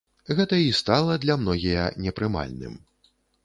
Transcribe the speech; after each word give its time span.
Гэта 0.37 0.55
і 0.67 0.71
стала 0.79 1.19
для 1.27 1.37
многія 1.43 1.85
непрымальным. 2.07 2.77